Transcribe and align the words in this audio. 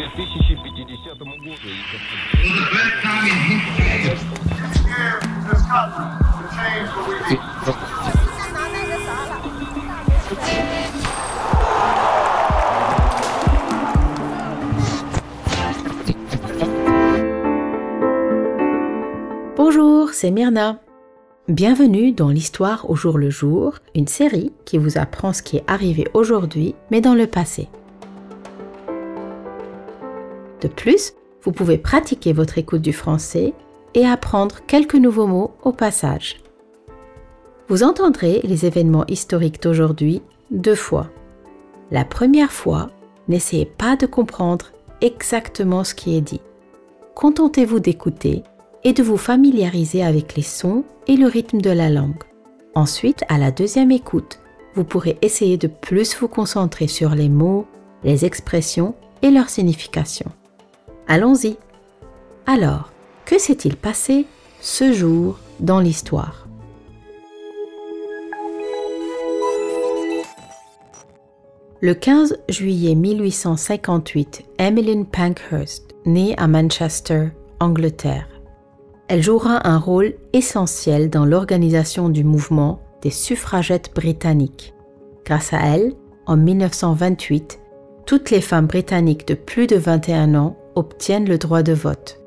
2050 0.00 1.18
году. 1.18 1.60
Bonjour, 19.56 20.10
c'est 20.10 20.30
Myrna. 20.30 20.80
Bienvenue 21.48 22.12
dans 22.12 22.28
l'histoire 22.30 22.90
au 22.90 22.96
jour 22.96 23.18
le 23.18 23.30
jour, 23.30 23.74
une 23.94 24.06
série 24.06 24.52
qui 24.64 24.78
vous 24.78 24.98
apprend 24.98 25.32
ce 25.32 25.42
qui 25.42 25.58
est 25.58 25.64
arrivé 25.66 26.06
aujourd'hui, 26.14 26.74
mais 26.90 27.00
dans 27.00 27.14
le 27.14 27.26
passé. 27.26 27.68
De 30.61 30.67
plus, 30.67 31.13
vous 31.43 31.51
pouvez 31.51 31.77
pratiquer 31.77 32.33
votre 32.33 32.57
écoute 32.57 32.81
du 32.81 32.93
français 32.93 33.53
et 33.93 34.05
apprendre 34.05 34.59
quelques 34.67 34.95
nouveaux 34.95 35.27
mots 35.27 35.51
au 35.63 35.71
passage. 35.71 36.37
Vous 37.67 37.83
entendrez 37.83 38.41
les 38.43 38.65
événements 38.65 39.05
historiques 39.07 39.61
d'aujourd'hui 39.61 40.21
deux 40.51 40.75
fois. 40.75 41.09
La 41.89 42.05
première 42.05 42.51
fois, 42.51 42.89
n'essayez 43.27 43.65
pas 43.65 43.95
de 43.95 44.05
comprendre 44.05 44.67
exactement 45.01 45.83
ce 45.83 45.95
qui 45.95 46.15
est 46.15 46.21
dit. 46.21 46.41
Contentez-vous 47.15 47.79
d'écouter 47.79 48.43
et 48.83 48.93
de 48.93 49.03
vous 49.03 49.17
familiariser 49.17 50.03
avec 50.03 50.35
les 50.35 50.43
sons 50.43 50.83
et 51.07 51.15
le 51.15 51.27
rythme 51.27 51.61
de 51.61 51.69
la 51.69 51.89
langue. 51.89 52.23
Ensuite, 52.75 53.23
à 53.29 53.37
la 53.37 53.51
deuxième 53.51 53.91
écoute, 53.91 54.39
vous 54.75 54.83
pourrez 54.83 55.17
essayer 55.21 55.57
de 55.57 55.67
plus 55.67 56.15
vous 56.17 56.27
concentrer 56.27 56.87
sur 56.87 57.11
les 57.11 57.29
mots, 57.29 57.65
les 58.03 58.25
expressions 58.25 58.95
et 59.21 59.31
leur 59.31 59.49
signification. 59.49 60.31
Allons-y. 61.07 61.57
Alors, 62.45 62.91
que 63.25 63.39
s'est-il 63.39 63.75
passé 63.75 64.25
ce 64.59 64.93
jour 64.93 65.39
dans 65.59 65.79
l'histoire? 65.79 66.47
Le 71.83 71.95
15 71.95 72.37
juillet 72.47 72.93
1858, 72.93 74.43
Emmeline 74.59 75.05
Pankhurst, 75.05 75.95
née 76.05 76.35
à 76.37 76.47
Manchester, 76.47 77.29
Angleterre. 77.59 78.27
Elle 79.07 79.23
jouera 79.23 79.67
un 79.67 79.79
rôle 79.79 80.13
essentiel 80.31 81.09
dans 81.09 81.25
l'organisation 81.25 82.09
du 82.09 82.23
mouvement 82.23 82.79
des 83.01 83.09
suffragettes 83.09 83.91
britanniques. 83.95 84.73
Grâce 85.25 85.53
à 85.53 85.75
elle, 85.75 85.93
en 86.27 86.37
1928, 86.37 87.59
toutes 88.05 88.29
les 88.29 88.41
femmes 88.41 88.67
britanniques 88.67 89.27
de 89.27 89.33
plus 89.33 89.67
de 89.67 89.75
21 89.75 90.35
ans 90.35 90.55
obtiennent 90.75 91.27
le 91.27 91.37
droit 91.37 91.63
de 91.63 91.73
vote. 91.73 92.21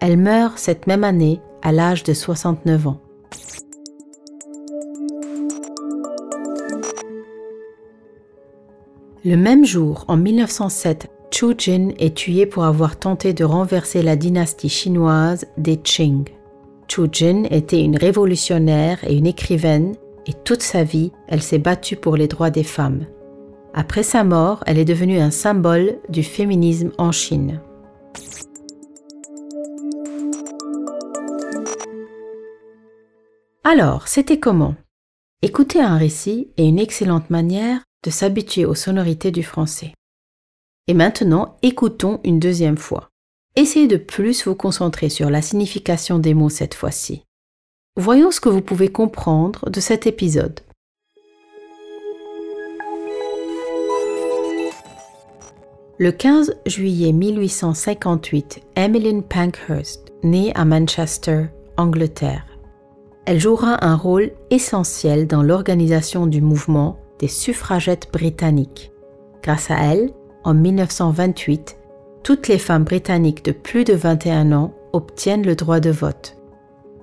Elle 0.00 0.16
meurt 0.16 0.58
cette 0.58 0.86
même 0.86 1.04
année 1.04 1.40
à 1.62 1.72
l'âge 1.72 2.04
de 2.04 2.14
69 2.14 2.86
ans. 2.86 3.00
Le 9.24 9.36
même 9.36 9.64
jour, 9.64 10.04
en 10.08 10.16
1907, 10.16 11.08
Chu 11.30 11.54
Jin 11.58 11.90
est 11.98 12.16
tué 12.16 12.46
pour 12.46 12.64
avoir 12.64 12.98
tenté 12.98 13.32
de 13.32 13.44
renverser 13.44 14.02
la 14.02 14.16
dynastie 14.16 14.68
chinoise 14.68 15.46
des 15.56 15.76
Qing. 15.76 16.24
Chu 16.88 17.02
Jin 17.12 17.44
était 17.50 17.82
une 17.82 17.96
révolutionnaire 17.96 18.98
et 19.06 19.14
une 19.14 19.26
écrivaine, 19.26 19.94
et 20.26 20.32
toute 20.32 20.62
sa 20.62 20.84
vie, 20.84 21.12
elle 21.26 21.42
s'est 21.42 21.58
battue 21.58 21.96
pour 21.96 22.16
les 22.16 22.28
droits 22.28 22.50
des 22.50 22.62
femmes. 22.62 23.06
Après 23.74 24.02
sa 24.02 24.24
mort, 24.24 24.62
elle 24.66 24.78
est 24.78 24.84
devenue 24.84 25.18
un 25.18 25.30
symbole 25.30 25.98
du 26.08 26.22
féminisme 26.22 26.92
en 26.96 27.12
Chine. 27.12 27.60
Alors, 33.64 34.08
c'était 34.08 34.40
comment? 34.40 34.76
Écouter 35.42 35.80
un 35.80 35.98
récit 35.98 36.50
est 36.56 36.66
une 36.66 36.78
excellente 36.78 37.28
manière 37.28 37.82
de 38.02 38.10
s'habituer 38.10 38.64
aux 38.64 38.74
sonorités 38.74 39.30
du 39.30 39.42
français. 39.42 39.92
Et 40.86 40.94
maintenant, 40.94 41.58
écoutons 41.62 42.20
une 42.24 42.40
deuxième 42.40 42.78
fois. 42.78 43.10
Essayez 43.56 43.86
de 43.86 43.98
plus 43.98 44.46
vous 44.46 44.54
concentrer 44.54 45.10
sur 45.10 45.28
la 45.28 45.42
signification 45.42 46.18
des 46.18 46.32
mots 46.32 46.48
cette 46.48 46.74
fois-ci. 46.74 47.24
Voyons 47.96 48.30
ce 48.30 48.40
que 48.40 48.48
vous 48.48 48.62
pouvez 48.62 48.90
comprendre 48.90 49.68
de 49.68 49.80
cet 49.80 50.06
épisode. 50.06 50.60
Le 56.00 56.12
15 56.12 56.54
juillet 56.64 57.10
1858, 57.10 58.60
Emmeline 58.76 59.24
Pankhurst, 59.24 60.12
née 60.22 60.52
à 60.54 60.64
Manchester, 60.64 61.46
Angleterre. 61.76 62.46
Elle 63.26 63.40
jouera 63.40 63.84
un 63.84 63.96
rôle 63.96 64.30
essentiel 64.50 65.26
dans 65.26 65.42
l'organisation 65.42 66.28
du 66.28 66.40
mouvement 66.40 67.00
des 67.18 67.26
suffragettes 67.26 68.12
britanniques. 68.12 68.92
Grâce 69.42 69.72
à 69.72 69.92
elle, 69.92 70.12
en 70.44 70.54
1928, 70.54 71.76
toutes 72.22 72.46
les 72.46 72.58
femmes 72.58 72.84
britanniques 72.84 73.44
de 73.44 73.50
plus 73.50 73.82
de 73.82 73.94
21 73.94 74.52
ans 74.52 74.72
obtiennent 74.92 75.44
le 75.44 75.56
droit 75.56 75.80
de 75.80 75.90
vote. 75.90 76.36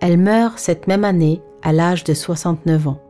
Elle 0.00 0.16
meurt 0.16 0.58
cette 0.58 0.86
même 0.86 1.04
année 1.04 1.42
à 1.60 1.74
l'âge 1.74 2.04
de 2.04 2.14
69 2.14 2.88
ans. 2.88 3.02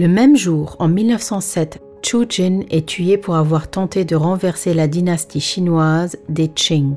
Le 0.00 0.06
même 0.06 0.36
jour, 0.36 0.76
en 0.78 0.86
1907, 0.86 1.80
Chu 2.02 2.18
Jin 2.28 2.60
est 2.70 2.86
tué 2.86 3.18
pour 3.18 3.34
avoir 3.34 3.68
tenté 3.68 4.04
de 4.04 4.14
renverser 4.14 4.72
la 4.72 4.86
dynastie 4.86 5.40
chinoise 5.40 6.18
des 6.28 6.46
Qing. 6.46 6.94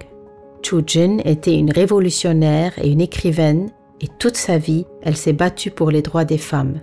Chu 0.62 0.84
Jin 0.86 1.18
était 1.26 1.58
une 1.58 1.72
révolutionnaire 1.72 2.74
et 2.78 2.92
une 2.92 3.02
écrivaine 3.02 3.72
et 4.02 4.08
toute 4.20 4.38
sa 4.38 4.60
vie, 4.60 4.86
elle 5.02 5.18
s'est 5.18 5.34
battue 5.34 5.72
pour 5.72 5.90
les 5.90 6.04
droits 6.04 6.26
des 6.26 6.38
femmes. 6.38 6.80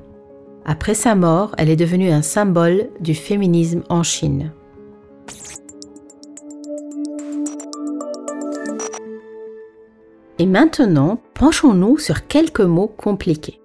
Après 0.64 0.94
sa 0.94 1.14
mort, 1.14 1.54
elle 1.56 1.70
est 1.70 1.76
devenue 1.76 2.10
un 2.10 2.22
symbole 2.22 2.88
du 2.98 3.14
féminisme 3.14 3.84
en 3.88 4.02
Chine. 4.02 4.50
Et 10.40 10.46
maintenant, 10.46 11.20
penchons-nous 11.34 11.98
sur 11.98 12.26
quelques 12.26 12.58
mots 12.58 12.88
compliqués. 12.88 13.60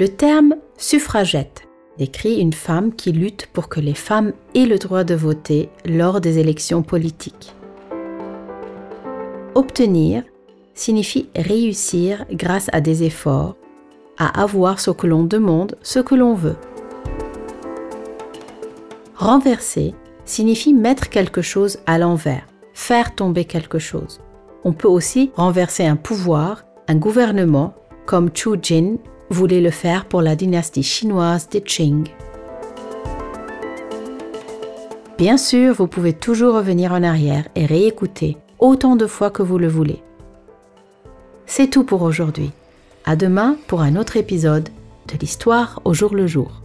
Le 0.00 0.08
terme 0.08 0.54
suffragette 0.78 1.68
décrit 1.98 2.40
une 2.40 2.54
femme 2.54 2.94
qui 2.94 3.12
lutte 3.12 3.50
pour 3.52 3.68
que 3.68 3.80
les 3.80 3.92
femmes 3.92 4.32
aient 4.54 4.64
le 4.64 4.78
droit 4.78 5.04
de 5.04 5.14
voter 5.14 5.68
lors 5.84 6.22
des 6.22 6.38
élections 6.38 6.82
politiques. 6.82 7.54
Obtenir 9.54 10.22
signifie 10.72 11.28
réussir 11.36 12.24
grâce 12.32 12.70
à 12.72 12.80
des 12.80 13.02
efforts, 13.02 13.56
à 14.16 14.40
avoir 14.40 14.80
ce 14.80 14.90
que 14.90 15.06
l'on 15.06 15.24
demande, 15.24 15.76
ce 15.82 15.98
que 15.98 16.14
l'on 16.14 16.32
veut. 16.32 16.56
Renverser 19.16 19.94
signifie 20.24 20.72
mettre 20.72 21.10
quelque 21.10 21.42
chose 21.42 21.78
à 21.84 21.98
l'envers, 21.98 22.46
faire 22.72 23.14
tomber 23.14 23.44
quelque 23.44 23.78
chose. 23.78 24.22
On 24.64 24.72
peut 24.72 24.88
aussi 24.88 25.30
renverser 25.36 25.84
un 25.84 25.96
pouvoir, 25.96 26.64
un 26.88 26.96
gouvernement, 26.96 27.74
comme 28.06 28.30
Chu 28.34 28.52
Jin 28.62 28.96
voulait 29.30 29.60
le 29.60 29.70
faire 29.70 30.04
pour 30.04 30.20
la 30.20 30.36
dynastie 30.36 30.82
chinoise 30.82 31.48
des 31.48 31.62
Qing. 31.62 32.08
Bien 35.16 35.36
sûr, 35.36 35.74
vous 35.74 35.86
pouvez 35.86 36.12
toujours 36.12 36.54
revenir 36.54 36.92
en 36.92 37.02
arrière 37.02 37.48
et 37.54 37.66
réécouter 37.66 38.36
autant 38.58 38.96
de 38.96 39.06
fois 39.06 39.30
que 39.30 39.42
vous 39.42 39.58
le 39.58 39.68
voulez. 39.68 40.02
C'est 41.46 41.68
tout 41.68 41.84
pour 41.84 42.02
aujourd'hui. 42.02 42.50
À 43.04 43.16
demain 43.16 43.56
pour 43.66 43.80
un 43.80 43.96
autre 43.96 44.16
épisode 44.16 44.68
de 45.12 45.18
l'histoire 45.18 45.80
au 45.84 45.94
jour 45.94 46.14
le 46.14 46.26
jour. 46.26 46.62